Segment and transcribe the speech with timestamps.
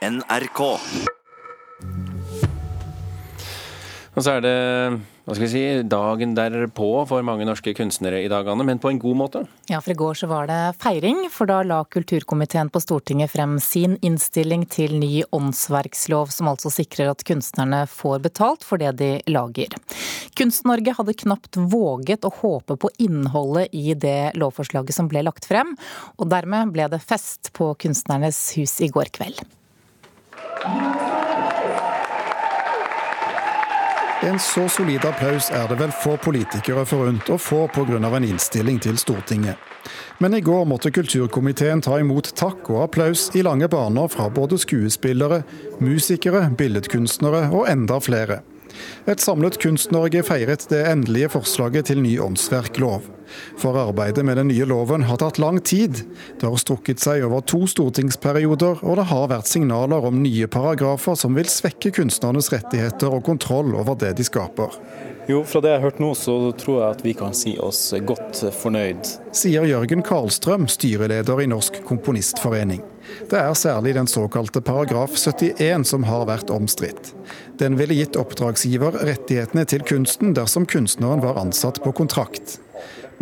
[0.00, 0.60] NRK.
[4.10, 4.54] Og så er det
[5.30, 8.90] hva skal vi si, dagen derpå for mange norske kunstnere i dag, Anne, men på
[8.90, 9.42] en god måte?
[9.70, 13.58] Ja, for i går så var det feiring, for da la kulturkomiteen på Stortinget frem
[13.62, 19.12] sin innstilling til ny åndsverkslov, som altså sikrer at kunstnerne får betalt for det de
[19.30, 19.76] lager.
[20.40, 25.76] Kunst-Norge hadde knapt våget å håpe på innholdet i det lovforslaget som ble lagt frem,
[26.18, 29.44] og dermed ble det fest på Kunstnernes hus i går kveld.
[34.22, 37.96] En så solid applaus er det vel få politikere forunt å få pga.
[37.96, 39.56] en innstilling til Stortinget.
[40.18, 44.58] Men i går måtte kulturkomiteen ta imot takk og applaus i lange baner fra både
[44.58, 45.42] skuespillere,
[45.80, 48.42] musikere, billedkunstnere og enda flere.
[49.10, 53.08] Et samlet Kunst-Norge feiret det endelige forslaget til ny åndsverklov.
[53.60, 56.02] For arbeidet med den nye loven har tatt lang tid.
[56.40, 61.18] Det har strukket seg over to stortingsperioder, og det har vært signaler om nye paragrafer
[61.18, 64.74] som vil svekke kunstnernes rettigheter og kontroll over det de skaper.
[65.30, 67.92] Jo, fra det jeg har hørt nå, så tror jeg at vi kan si oss
[68.02, 69.12] godt fornøyd.
[69.36, 72.80] Sier Jørgen Karlstrøm, styreleder i Norsk Komponistforening.
[73.30, 77.12] Det er særlig den såkalte paragraf 71 som har vært omstridt.
[77.62, 82.58] Den ville gitt oppdragsgiver rettighetene til kunsten dersom kunstneren var ansatt på kontrakt.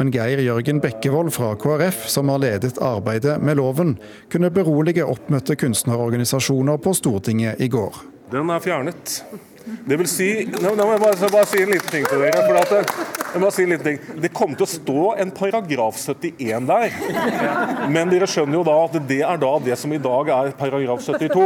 [0.01, 3.97] Men Geir Jørgen Bekkevold fra KrF, som har ledet arbeidet med loven,
[4.33, 8.01] kunne berolige oppmøtte kunstnerorganisasjoner på Stortinget i går.
[8.33, 9.19] Den er fjernet.
[9.89, 12.45] Det vil si Nå må jeg bare, bare si en liten ting til dere.
[12.47, 12.93] for at eh,
[13.29, 14.21] jeg må si en liten ting.
[14.25, 16.97] Det kommer til å stå en paragraf 71 der.
[17.93, 21.05] Men dere skjønner jo da at det er da det som i dag er paragraf
[21.05, 21.45] 72.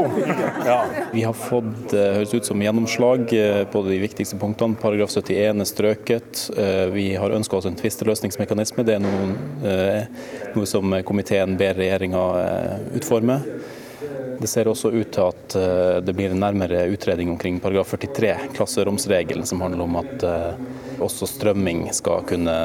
[0.62, 0.78] Ja.
[1.10, 4.78] Vi har fått eh, høres ut som gjennomslag eh, på de viktigste punktene.
[4.82, 6.46] Paragraf 71 er strøket.
[6.92, 8.84] Vi har ønska oss en tvisteløsningsmekanisme.
[8.86, 9.28] Det er noe,
[10.54, 12.24] noe som komiteen ber regjeringa
[12.98, 13.40] utforme.
[14.42, 18.32] Det ser også ut til at eh, det blir en nærmere utredning omkring paragraf 43,
[18.56, 22.56] klasseromsregelen, som handler om at eh, også strømming skal kunne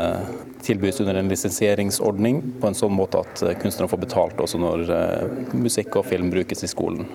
[0.66, 4.89] tilbys under en lisensieringsordning på en sånn måte at eh, kunstnerne får betalt også når
[5.54, 7.05] musikk og film brukes i skolen.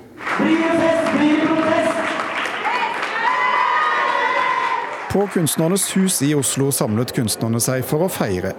[5.11, 8.55] På Kunstnernes hus i Oslo samlet kunstnerne seg for å feire.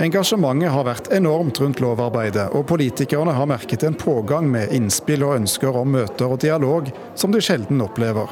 [0.00, 5.40] Engasjementet har vært enormt rundt lovarbeidet, og politikerne har merket en pågang med innspill og
[5.40, 8.30] ønsker om møter og dialog som de sjelden opplever.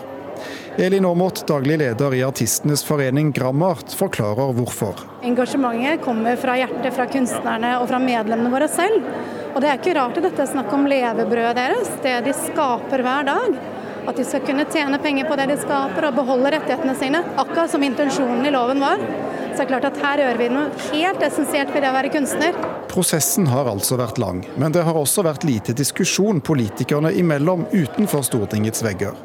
[0.77, 5.01] Elin Aamodt, daglig leder i Artistenes forening Grammart, forklarer hvorfor.
[5.25, 9.07] Engasjementet kommer fra hjertet, fra kunstnerne og fra medlemmene våre selv.
[9.55, 13.05] Og det er ikke rart at dette er snakk om levebrødet deres, det de skaper
[13.07, 13.57] hver dag.
[14.07, 17.73] At de skal kunne tjene penger på det de skaper og beholde rettighetene sine, akkurat
[17.73, 19.01] som intensjonen i loven var.
[19.57, 22.11] Så det er klart at her gjør vi noe helt essensielt for det å være
[22.13, 22.57] kunstner.
[22.91, 28.27] Prosessen har altså vært lang, men det har også vært lite diskusjon politikerne imellom utenfor
[28.29, 29.17] Stortingets vegger.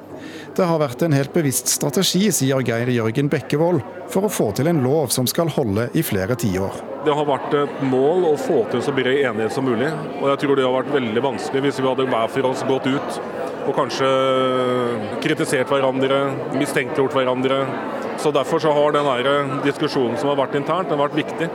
[0.56, 3.84] Det har vært en helt bevisst strategi, sier Geir Jørgen Bekkevold,
[4.14, 6.80] for å få til en lov som skal holde i flere tiår.
[7.04, 9.92] Det har vært et mål å få til så bred enighet som mulig.
[10.22, 12.88] Og jeg tror det har vært veldig vanskelig hvis vi hadde hver for oss gått
[12.88, 13.20] ut
[13.62, 14.08] og kanskje
[15.22, 16.22] kritisert hverandre,
[16.56, 17.60] mistenkeliggjort hverandre
[18.22, 21.48] så Derfor så har den diskusjonen som har vært internt, den har vært viktig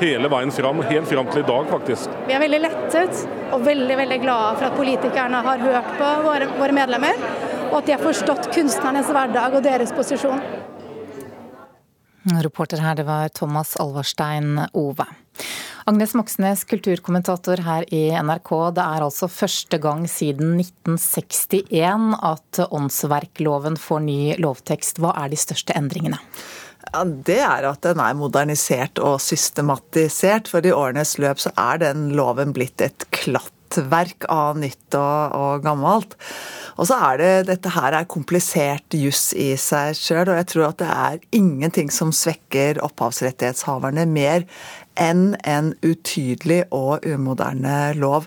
[0.00, 2.12] hele veien fram, helt fram til i dag, faktisk.
[2.28, 3.22] Vi er veldig lettet
[3.52, 7.24] og veldig veldig glade for at politikerne har hørt på våre, våre medlemmer,
[7.70, 10.40] og at de har forstått kunstnernes hverdag og deres posisjon.
[12.44, 15.08] Reporter her, det var Thomas Alvarstein Ove.
[15.90, 18.50] Agnes Moxnes, kulturkommentator her i NRK.
[18.76, 25.00] Det er altså første gang siden 1961 at åndsverkloven får ny lovtekst.
[25.02, 26.20] Hva er de største endringene?
[26.92, 30.52] Ja, det er at den er modernisert og systematisert.
[30.52, 35.66] For i årenes løp så er den loven blitt et klattverk av nytt og, og
[35.66, 36.14] gammelt.
[36.78, 40.68] Og så er det Dette her er komplisert juss i seg sjøl, og jeg tror
[40.70, 44.46] at det er ingenting som svekker opphavsrettighetshaverne mer
[45.00, 48.26] enn en utydelig og umoderne lov.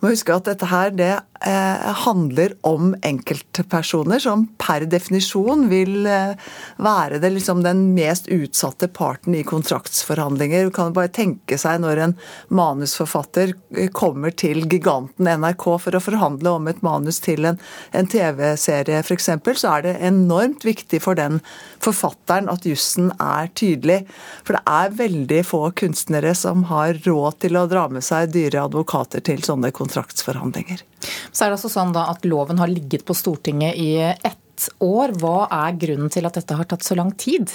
[0.00, 1.12] Må huske at dette her det
[1.44, 6.34] eh, handler om enkeltpersoner som per definisjon vil eh,
[6.82, 10.68] være det, liksom, den mest utsatte parten i kontraktsforhandlinger.
[10.68, 12.16] Du kan bare tenke seg når en
[12.54, 17.60] manusforfatter eh, kommer til giganten NRK for å forhandle om et manus til en,
[17.92, 21.40] en TV-serie f.eks., så er det enormt viktig for den
[21.84, 24.02] forfatteren at jussen er tydelig.
[24.44, 28.30] For det er veldig få kunstnere kunstnere som har råd til å dra med seg
[28.32, 30.82] dyre advokater til sånne kontraktsforhandlinger.
[31.32, 35.12] Så er det altså sånn at loven har ligget på Stortinget i ett år.
[35.18, 37.50] Hva er grunnen til at dette har tatt så lang tid?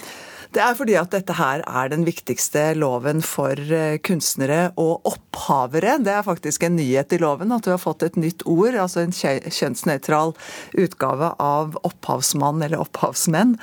[0.50, 6.00] Det er fordi at dette her er den viktigste loven for eh, kunstnere og opphavere.
[6.02, 9.04] Det er faktisk en nyhet i loven at du har fått et nytt ord, altså
[9.04, 10.34] en kjønnsnøytral
[10.82, 13.60] utgave av opphavsmann eller opphavsmenn.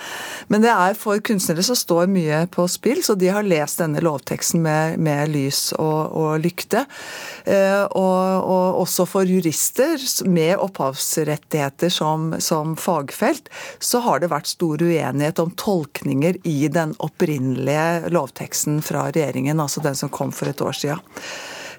[0.47, 4.05] Men det er for kunstnere som står mye på spill, så de har lest denne
[4.07, 6.85] lovteksten med, med lys og, og lykte.
[7.51, 9.99] Eh, og, og, også for jurister
[10.31, 13.51] med opphavsrettigheter som, som fagfelt,
[13.83, 19.83] så har det vært stor uenighet om tolkninger i den opprinnelige lovteksten fra regjeringen, altså
[19.85, 21.05] den som kom for et år siden.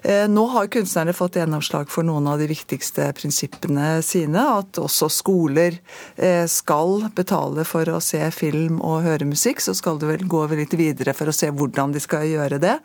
[0.02, 4.42] Eh, nå har kunstnerne fått gjennomslag for noen av de viktigste prinsippene sine.
[4.60, 5.78] At også skoler
[6.16, 9.62] eh, skal betale for å se film og høre musikk.
[9.64, 12.76] Så skal det vel gå litt videre for å se hvordan de skal gjøre det.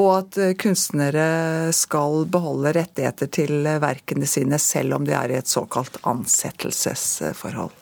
[0.00, 5.38] Og at eh, kunstnere skal beholde rettigheter til verkene sine selv om de er i
[5.40, 7.79] et såkalt ansettelsesforhold.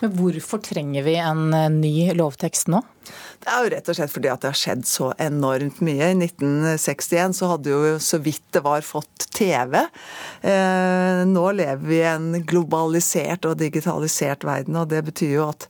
[0.00, 1.50] Men hvorfor trenger vi en
[1.80, 2.82] ny lovtekst nå?
[3.40, 6.10] Det er jo rett og slett fordi at det har skjedd så enormt mye.
[6.12, 9.78] I 1961 så hadde jo så vidt det var fått TV.
[10.42, 15.68] Eh, nå lever vi i en globalisert og digitalisert verden, og det betyr jo at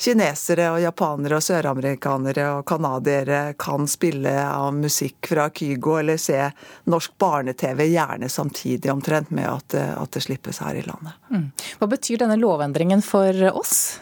[0.00, 6.38] kinesere og japanere og søramerikanere og canadiere kan spille av musikk fra Kygo eller se
[6.88, 11.12] norsk barne-TV gjerne samtidig omtrent med at at det slippes her i landet.
[11.30, 11.50] Mm.
[11.80, 14.00] Hva betyr denne lovendringen for oss?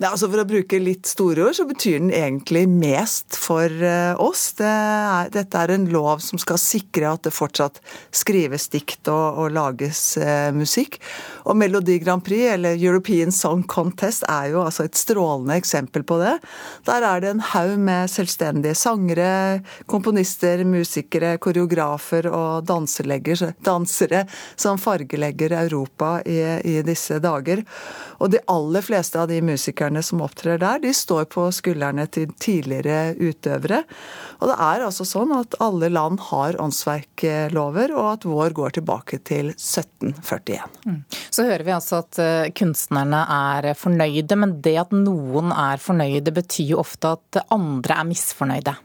[0.00, 4.14] Nei, altså For å bruke litt store ord, så betyr den egentlig mest for eh,
[4.20, 4.52] oss.
[4.58, 7.80] Det er, dette er en lov som skal sikre at det fortsatt
[8.14, 10.98] skrives dikt og, og lages eh, musikk.
[11.46, 16.18] Og Melodi Grand Prix, eller European Song Contest, er jo altså et strålende eksempel på
[16.20, 16.36] det.
[16.88, 19.60] Der er det en haug med selvstendige sangere,
[19.90, 24.24] komponister, musikere, koreografer og dansere
[24.56, 27.64] som fargelegger Europa i, i disse dager.
[28.20, 32.32] Og de aller fleste av de musikerne som opptrer der, de står på skuldrene til
[32.40, 33.84] tidligere utøvere.
[34.40, 39.20] Og det er altså sånn at alle land har åndsverklover, og at vår går tilbake
[39.28, 40.64] til 1741.
[40.88, 41.00] Mm.
[41.28, 46.32] Så hører vi altså at eh, kunstnerne er fornøyde, men det at noen er fornøyde,
[46.36, 48.76] betyr jo ofte at andre er misfornøyde.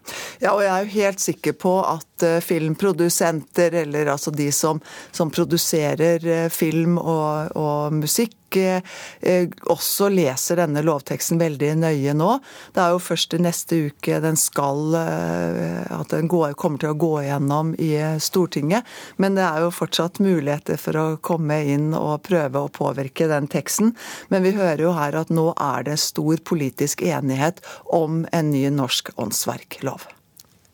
[0.43, 4.81] Ja, og jeg er jo helt sikker på at eh, filmprodusenter, eller altså de som,
[5.15, 12.37] som produserer eh, film og, og musikk, også leser denne lovteksten veldig nøye nå.
[12.71, 16.93] Det er jo først i neste uke den skal eh, at den går, kommer til
[16.93, 18.87] å gå gjennom i Stortinget.
[19.21, 23.49] Men det er jo fortsatt muligheter for å komme inn og prøve å påvirke den
[23.51, 23.93] teksten.
[24.33, 28.67] Men vi hører jo her at nå er det stor politisk enighet om en ny
[28.73, 30.09] norsk åndsverklov.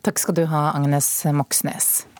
[0.02, 2.11] Takk skal du ha, Agnes Moxnes.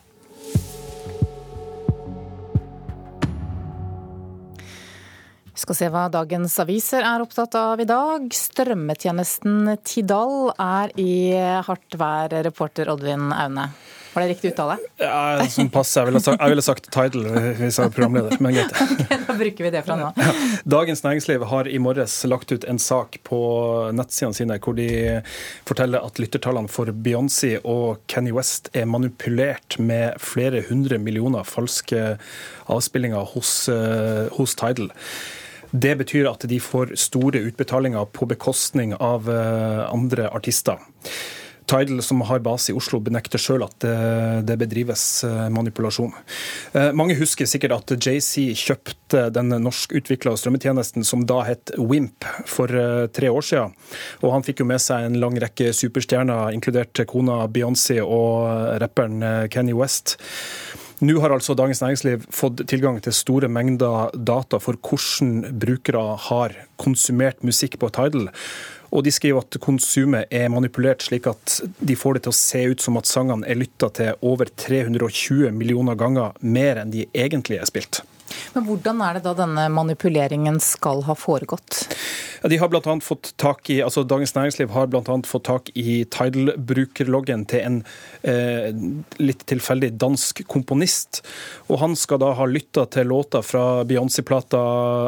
[5.62, 8.28] Skal se hva dagens aviser er opptatt av i dag.
[8.34, 11.14] Strømmetjenesten Tidal er i
[11.66, 13.70] hardt vær, reporter Oddvin Aune.
[14.12, 14.76] Var det riktig uttale?
[15.00, 16.02] Ja, som passer.
[16.02, 17.22] Jeg ville sagt, jeg ville sagt Tidal
[17.56, 18.74] hvis jeg var programleder, men greit.
[18.92, 20.10] Okay, da bruker vi det fra nå.
[20.20, 20.32] Ja.
[20.74, 23.40] Dagens Næringsliv har i morges lagt ut en sak på
[23.96, 24.88] nettsidene sine hvor de
[25.68, 32.18] forteller at lyttertallene for Beyoncé og Kenny West er manipulert med flere hundre millioner falske
[32.72, 34.92] avspillinger hos, eh, hos Tidal.
[35.72, 40.76] Det betyr at de får store utbetalinger på bekostning av eh, andre artister.
[41.70, 43.86] Tidal, som har base i Oslo, benekter sjøl at
[44.44, 46.12] det bedrives eh, manipulasjon.
[46.76, 52.68] Eh, mange husker sikkert at JC kjøpte den norskutvikla strømmetjenesten som da het Wimp for
[53.16, 53.72] tre år siden.
[54.20, 59.48] Og han fikk jo med seg en lang rekke superstjerner, inkludert kona Beyoncé og rapperen
[59.48, 60.18] Kenny West.
[61.02, 66.54] Nå har altså Dagens Næringsliv fått tilgang til store mengder data for hvordan brukere har
[66.78, 68.28] konsumert musikk på Tidal.
[68.94, 72.62] Og de skriver at konsumet er manipulert slik at de får det til å se
[72.70, 77.58] ut som at sangene er lytta til over 320 millioner ganger mer enn de egentlig
[77.58, 78.04] er spilt.
[78.54, 81.84] Men hvordan er det da denne manipuleringen skal ha foregått?
[82.42, 85.02] Ja, de har blant annet fått tak i, altså Dagens Næringsliv har bl.a.
[85.26, 87.76] fått tak i Tidal-brukerloggen til en
[88.26, 88.72] eh,
[89.22, 91.20] litt tilfeldig dansk komponist.
[91.70, 94.62] Og Han skal da ha lytta til låter fra Beyoncé-plata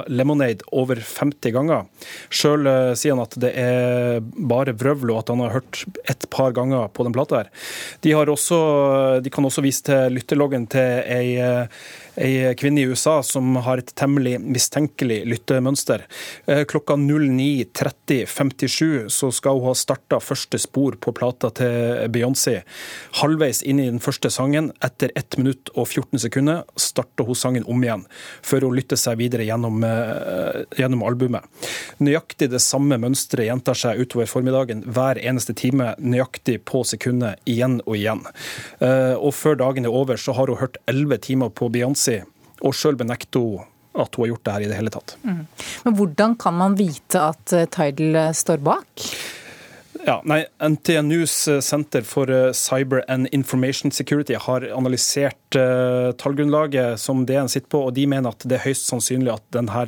[0.07, 1.89] 'Lemonade' over 50 ganger.
[2.31, 6.31] Sjøl eh, sier han at det er bare vrøvl, og at han har hørt et
[6.31, 7.43] par ganger på den plata.
[7.43, 7.51] her.
[8.07, 11.35] De, også, de kan også vise til lytterloggen til ei,
[12.21, 16.05] ei kvinne i USA som har et temmelig mistenkelig lyttemønster.
[16.71, 21.73] Klokka 09.30.57 så skal hun ha starta første spor på plata til
[22.15, 22.57] Beyoncé.
[23.21, 27.69] Halvveis inn i den første sangen, etter 1 minutt og 14 sekunder, starter hun sangen
[27.71, 28.05] om igjen,
[28.45, 29.77] før hun lytter seg videre gjennom,
[30.79, 31.43] gjennom albumet.
[32.03, 37.81] Nøyaktig det samme mønsteret gjentar seg utover formiddagen hver eneste time, nøyaktig på sekundet, igjen
[37.85, 38.23] og igjen.
[38.85, 42.04] Eh, og før dagen er over, så har hun hørt elleve timer på Beyoncé,
[42.65, 45.13] og sjøl benekter hun at hun har gjort det her i det hele tatt.
[45.23, 45.45] Mm.
[45.85, 49.05] Men hvordan kan man vite at eh, Tidal står bak?
[50.05, 57.25] Ja, nei, NTNUs Senter for eh, Cyber and Information Security har analysert uh, tallgrunnlaget som
[57.27, 59.87] DN sitter på, og de mener at det er høyst sannsynlig at denne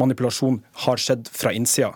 [0.00, 1.92] manipulasjonen har skjedd fra innsida.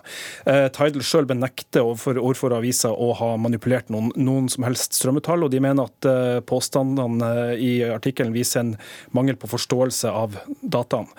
[0.47, 5.45] Uh, Tidal sjøl benekter overfor, overfor avisa å ha manipulert noen, noen som helst strømmetall,
[5.45, 8.73] og de mener at uh, påstandene i artikkelen viser en
[9.15, 11.09] mangel på forståelse av dataen.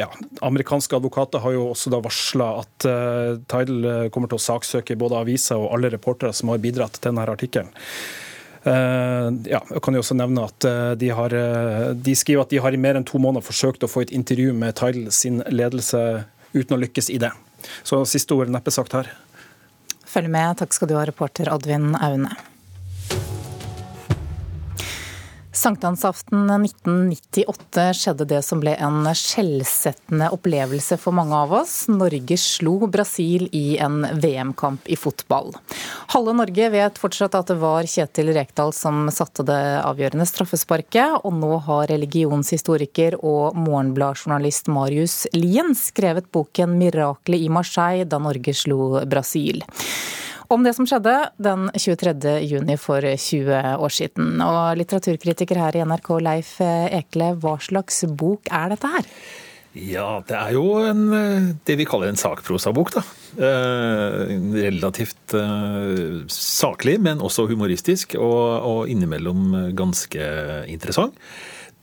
[0.00, 0.06] ja,
[0.44, 2.86] amerikanske advokater har jo også da varsla at
[3.50, 7.26] Tidal kommer til å saksøke både aviser og alle reportere som har bidratt til denne
[7.28, 7.72] artikkelen.
[8.60, 12.50] Uh, ja, jeg kan jo også nevne at uh, de, har, uh, de, skriver at
[12.52, 15.40] de har i mer enn to måneder forsøkt å få et intervju med Tidal sin
[15.48, 16.02] ledelse
[16.52, 17.32] uten å lykkes i det.
[17.88, 19.08] Så siste ord neppe sagt her.
[20.04, 20.58] Følg med.
[20.60, 22.34] Takk skal du ha, reporter Oddvin Aune.
[25.60, 31.74] Sankthansaften 1998 skjedde det som ble en skjellsettende opplevelse for mange av oss.
[31.92, 35.52] Norge slo Brasil i en VM-kamp i fotball.
[36.14, 41.36] Halve Norge vet fortsatt at det var Kjetil Rekdal som satte det avgjørende straffesparket, og
[41.42, 49.04] nå har religionshistoriker og Morgenblad-journalist Marius Lien skrevet boken 'Miraklet i Marseille' da Norge slo
[49.04, 49.60] Brasil
[50.50, 52.14] om det som skjedde den 23.
[52.46, 54.40] juni for 20 år siden.
[54.44, 59.08] Og litteraturkritiker her i NRK, Leif Ekle, hva slags bok er dette her?
[59.78, 61.04] Ja, det er jo en,
[61.62, 63.04] det vi kaller en sakprosabok, da.
[63.38, 70.26] Eh, relativt eh, saklig, men også humoristisk, og, og innimellom ganske
[70.66, 71.14] interessant.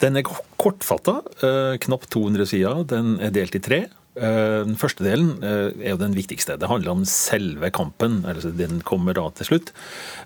[0.03, 0.27] Den er
[0.59, 2.83] kortfatta, eh, knapt 200 sider.
[2.91, 3.85] Den er delt i tre.
[4.17, 6.57] Eh, den første delen eh, er jo den viktigste.
[6.57, 8.23] Det handler om selve kampen.
[8.25, 9.71] altså Den kommer da til slutt.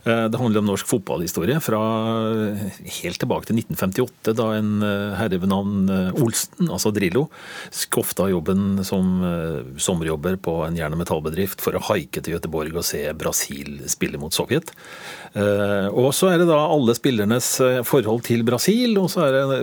[0.05, 1.81] Eh, det handler om norsk fotballhistorie fra
[3.01, 4.71] helt tilbake til 1958, da en
[5.17, 5.89] herre ved navn
[6.21, 7.25] Olsen, altså Drillo,
[7.75, 9.21] skofta jobben som
[9.81, 14.19] sommerjobber på en jern- og metallbedrift for å haike til Gøteborg og se Brasil spille
[14.21, 14.71] mot Sovjet.
[15.35, 17.49] Og så er det da alle spillernes
[17.87, 19.59] forhold til Brasil, og så er det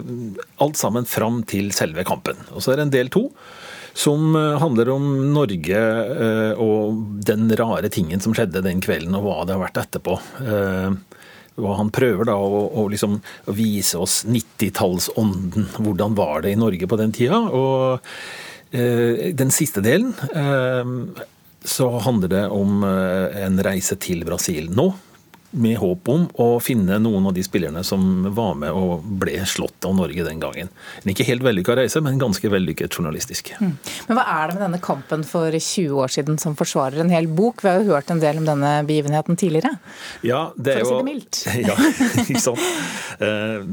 [0.64, 2.38] alt sammen fram til selve kampen.
[2.52, 3.28] Og så er det en del to
[3.98, 5.78] som eh, handler om Norge
[6.22, 10.18] eh, og den rare tingen som skjedde den kvelden, og hva det har vært etterpå.
[10.44, 11.24] Eh,
[11.58, 13.16] og han prøver da å, å liksom
[13.50, 15.66] vise oss 90-tallsånden.
[15.82, 17.40] Hvordan var det i Norge på den tida?
[17.50, 17.98] Og
[18.68, 20.12] den siste delen
[21.64, 24.90] så handler det om en reise til Brasil nå
[25.50, 29.86] med håp om å finne noen av de spillerne som var med og ble slått
[29.88, 30.68] av Norge den gangen.
[31.00, 33.54] En ikke helt vellykka reise, men ganske vellykket journalistisk.
[33.56, 33.72] Mm.
[34.10, 37.30] Men Hva er det med denne kampen for 20 år siden som forsvarer en hel
[37.32, 37.64] bok?
[37.64, 39.78] Vi har jo hørt en del om denne begivenheten tidligere.
[40.26, 41.42] Ja, det er for å si det mildt.
[41.68, 41.74] Ja,
[42.22, 42.62] ikke sant.
[43.24, 43.64] Eh,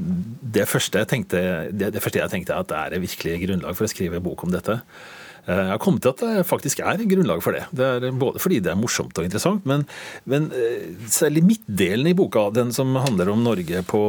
[0.56, 1.44] det første jeg tenkte,
[1.76, 4.80] det, første jeg tenkte at det er virkelig grunnlag for å skrive bok om dette.
[5.46, 7.66] Eh, jeg har kommet til at det faktisk er grunnlag for det.
[7.76, 9.86] Det er Både fordi det er morsomt og interessant, men,
[10.26, 14.04] men eh, særlig midtdelen i boka, den som handler om Norge på,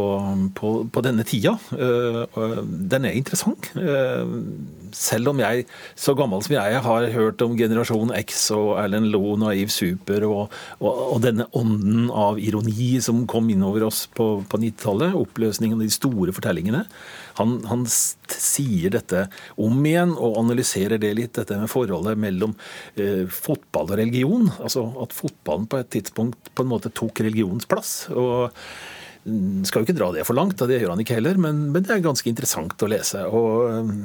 [0.56, 2.22] på, på denne tida, eh,
[2.92, 3.70] den er interessant.
[4.94, 5.66] Selv om jeg,
[5.98, 10.54] så gammel som jeg, har hørt om generasjon X og Erlend Loe, Naiv Super, og,
[10.78, 15.86] og, og, denne ånden av ironi som kom innover oss på, på 90-tallet, oppløsningen av
[15.86, 16.84] de store fortellingene.
[17.40, 19.26] Han, han, sier dette
[19.60, 22.56] om igjen og analyserer det litt, dette med forholdet mellom
[22.98, 24.48] eh, fotball og religion.
[24.56, 27.98] Altså at fotballen på et tidspunkt på en måte tok religionens plass.
[28.10, 28.52] og
[29.66, 31.82] skal jo ikke dra det for langt, og det gjør han ikke heller, men, men
[31.82, 33.24] det er ganske interessant å lese.
[33.26, 34.04] Og mm,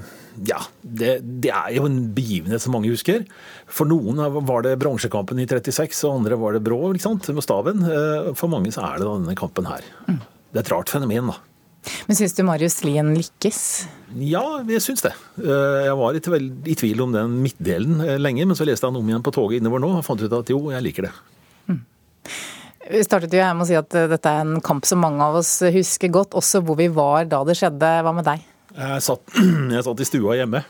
[0.50, 3.28] ja, det, det, er jo en begivenhet som mange husker.
[3.70, 7.46] For noen var det bronsekampen i 36, og andre var det Brå ikke sant, med
[7.46, 7.86] staven.
[7.86, 9.86] Eh, for mange så er det denne kampen her.
[10.08, 10.22] Mm.
[10.51, 11.40] Det er et rart fenomen, da.
[12.06, 13.62] Men syns du Marius Lien lykkes?
[14.22, 15.13] Ja, jeg syns det.
[15.42, 19.01] Eh, jeg var i tvil om den midtdelen eh, lenge, men så leste jeg den
[19.01, 21.13] om igjen på toget innover nå og fant ut at jo, jeg liker det.
[21.72, 21.82] Mm.
[22.92, 25.40] Vi startet jo med å si at eh, dette er en kamp som mange av
[25.40, 27.92] oss husker godt, også hvor vi var da det skjedde.
[28.04, 28.46] Hva med deg?
[28.76, 29.36] Jeg satt,
[29.76, 30.64] jeg satt i stua hjemme.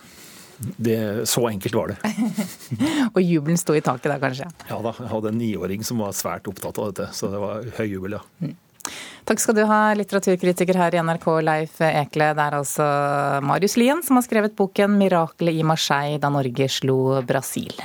[0.61, 2.11] Det, så enkelt var det.
[3.15, 4.49] og jubelen sto i taket da, kanskje?
[4.69, 4.93] Ja da.
[4.99, 8.19] Jeg hadde en niåring som var svært opptatt av dette, så det var høy jubel,
[8.19, 8.21] ja.
[8.43, 8.53] Mm.
[9.25, 12.31] Takk skal du ha, litteraturkritiker her i NRK, Leif Ekle.
[12.37, 12.85] Det er altså
[13.45, 17.81] Marius Lien som har skrevet boken 'Miraklet i Marseille da Norge slo Brasil'.